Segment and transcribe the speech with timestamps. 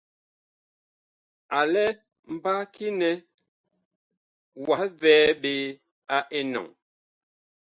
[1.57, 1.85] A lɛ
[2.33, 3.09] mbaki nɛ
[4.65, 5.53] wah vɛɛ ɓe
[6.15, 6.67] a enɔŋ?